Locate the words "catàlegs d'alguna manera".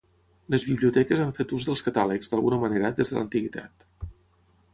1.89-2.93